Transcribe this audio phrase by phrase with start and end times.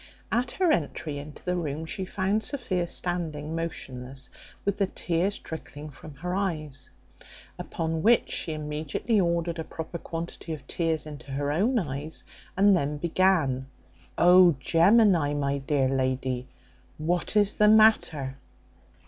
[0.31, 4.31] At her entry into the room, she found Sophia standing motionless,
[4.65, 6.89] with the tears trickling from her eyes.
[7.59, 12.23] Upon which she immediately ordered a proper quantity of tears into her own eyes,
[12.57, 13.67] and then began,
[14.17, 16.47] "O Gemini, my dear lady,
[16.97, 18.37] what is the matter?"